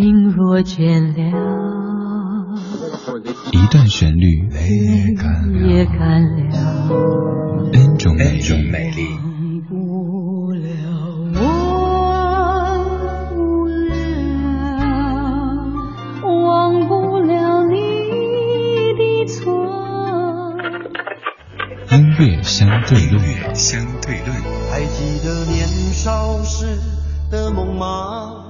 [0.00, 2.56] 心若倦了，
[3.52, 6.88] 一段旋律也干了
[7.74, 8.40] ，N 种美
[8.92, 9.04] 丽。
[21.90, 24.34] 音乐相对论，相对论。
[24.70, 26.78] 还记得年少时
[27.30, 28.49] 的梦吗？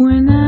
[0.00, 0.39] when I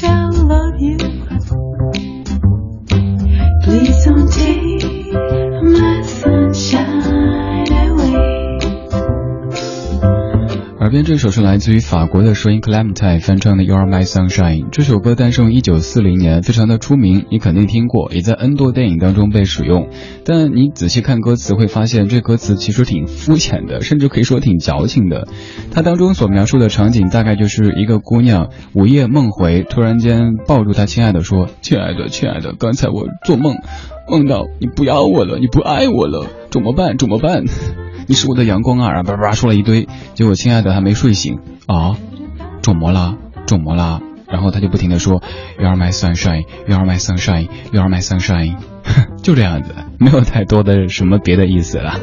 [0.00, 0.27] 笑。》
[11.06, 14.64] 这首是来自于法国的收音 Clementine 翻唱的《You Are My Sunshine》。
[14.70, 19.88] 这首歌诞生于1940年，非常的出名，你肯定听过，也在 N 多电影当中被使用。
[20.24, 25.28] 但你仔细看歌词，会发现这歌词其实挺肤浅的，甚至可以说挺矫情的。
[25.70, 33.56] 它当中所描述的场景，大概就是一个姑娘午夜梦回，突然间抱住她亲爱的说：“亲爱的，亲爱的，刚才我做梦，
[34.08, 36.98] 梦到你不要我了，你不爱我了，怎么办？
[36.98, 37.44] 怎么办？”
[38.08, 39.02] 你是我的阳光啊！
[39.02, 41.94] 叭叭叭说了一堆，结果亲爱的还没睡醒啊，
[42.62, 43.18] 肿么啦？
[43.46, 44.00] 肿么啦？
[44.26, 45.22] 然后他就不停的说
[45.58, 48.56] ，You are my sunshine, You are my sunshine, You are my sunshine，
[49.22, 52.00] 就这样子，没有太多的什么别的意思了。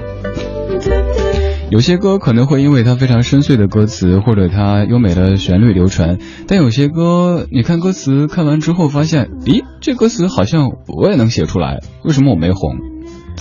[1.71, 12.77] 有些歌可能会因为它非常深邃的歌词，或者它优美的旋律流传，但有些歌，你看歌词看完之后发现，咦，这歌词好像我也能写出来，为什么我没红？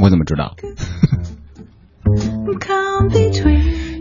[0.03, 0.57] 我怎么知道？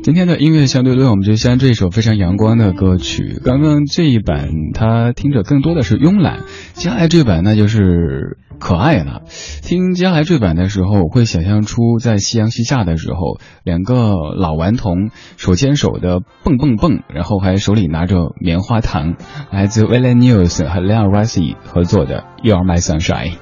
[0.04, 3.40] 今天的音乐相对论，我们就先这一首非常阳光的歌曲。
[3.46, 6.40] 刚刚这一版，它听着更多的是慵懒；
[6.74, 9.22] 接下来这版，那就是可爱了。
[9.62, 19.16] 听接下来这版的时候，我会想象出在夕阳西下的时候，两个老顽童手牵手的蹦蹦蹦，然后还手里拿着棉花糖。
[19.52, 22.82] 来自 w i l l a News 和 Leon Rice 合作的《You Are My》。
[22.82, 23.38] sunshine.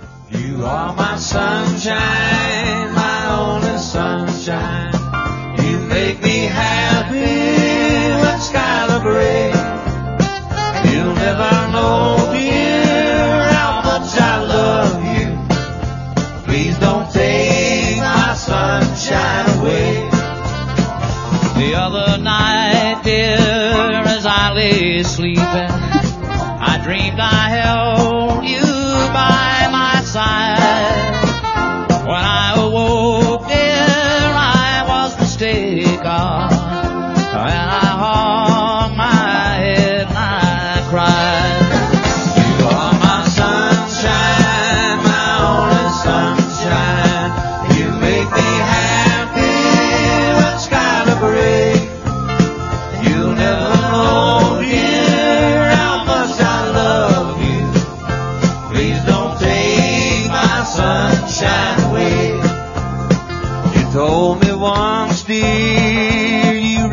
[4.52, 6.91] You make me happy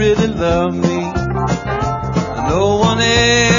[0.08, 1.00] really love me.
[2.48, 3.57] No one else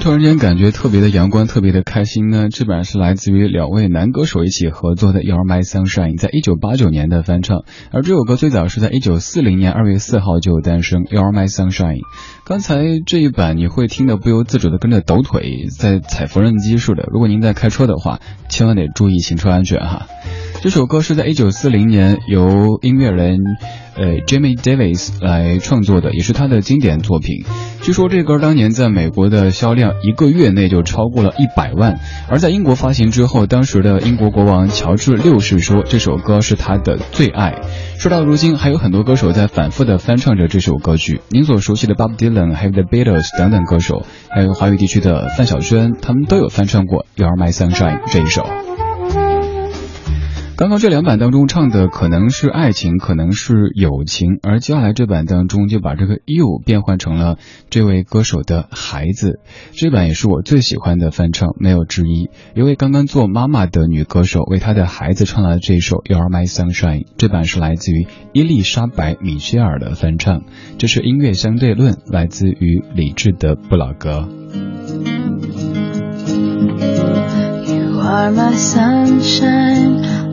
[0.00, 2.48] 突然间感觉特别的阳光，特别的开心呢？
[2.48, 7.64] 这版是来自于两位男歌手一起合作的《You're My Sunshine》，在一九八九年的翻唱。
[7.92, 11.98] 而这首歌最早是在一九四零年二月四号就诞生，《You're My Sunshine》。
[12.46, 17.04] 刚才这一版你会听得不由自主的跟着抖腿，在踩缝纫机似的。
[17.12, 20.06] 如果您在开车的话，千万得注意行车安全哈。
[20.62, 23.38] 这首歌是在一九四零年由音乐人，
[23.96, 27.46] 呃，Jimmy Davis 来创作的，也是他的经典作品。
[27.80, 31.98] 据说这歌当年在美国的销量一个月内就超过了一百万，
[32.28, 37.54] 而在英国发行之后，当时的英国国王乔治六世说这首歌是他的最爱。
[37.98, 41.22] 说到如今，还有很多歌手在反复的翻唱着这首歌曲。
[41.30, 48.69] 您所熟悉的 Bob Dylan、还有 The Beatles 等等歌手，还有华语地区的范晓萱，他们都有翻唱过《You Are My Sunshine》这一首。
[50.60, 57.38] 刚刚这两版当中唱的可能是爱情，可能是友情，而接下来这版当中就把这个 you 变换成了
[57.70, 59.40] 这位歌手的孩子。
[59.72, 62.28] 这版也是我最喜欢的翻唱，没有之一。
[62.54, 67.06] 一位刚刚做妈妈的女歌手为她的孩子唱了这首 You Are My Sunshine。
[67.16, 70.42] 这版是来自于伊丽莎白·米歇尔的翻唱。
[70.76, 74.28] 这是音乐相对论，来自于理智的布老格。
[77.66, 80.19] You are my sunshine.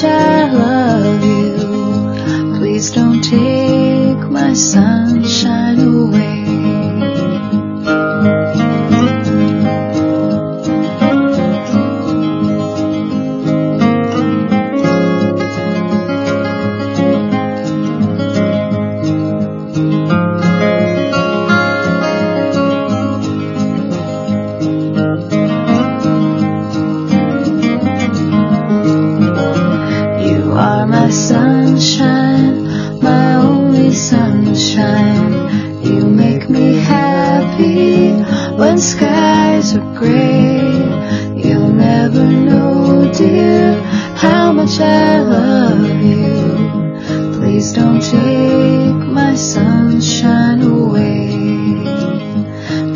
[0.00, 0.39] shine.
[44.70, 47.38] much I love you.
[47.38, 51.30] Please don't take my sunshine away.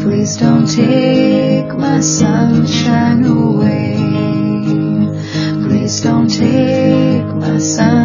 [0.03, 3.97] Please don't take my sunshine away.
[5.67, 8.04] Please don't take my sunshine